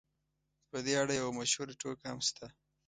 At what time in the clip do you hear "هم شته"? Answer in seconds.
2.11-2.45